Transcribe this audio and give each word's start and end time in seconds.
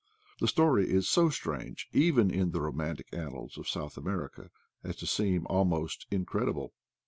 The 0.39 0.47
story 0.47 0.89
is 0.89 1.07
so 1.07 1.29
strange, 1.29 1.87
even 1.93 2.31
in 2.31 2.53
the 2.53 2.61
romantic 2.61 3.05
annals 3.13 3.55
of 3.59 3.69
South 3.69 3.97
America, 3.97 4.49
as 4.83 4.95
to 4.95 5.05
seem 5.05 5.45
almost 5.45 6.07
incredible. 6.09 6.73